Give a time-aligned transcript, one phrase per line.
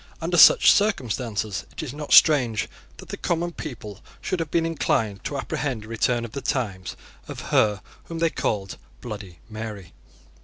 [0.19, 2.67] Under such circumstances it is not strange
[2.97, 6.95] that the common people should have been inclined to apprehend a return of the times
[7.27, 9.93] of her whom they called Bloody Mary.